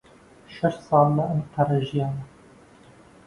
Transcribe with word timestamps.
شەش 0.53 0.75
ساڵ 0.87 1.07
لە 1.17 1.23
ئەنقەرە 1.29 1.77
ژیاوە. 1.87 2.21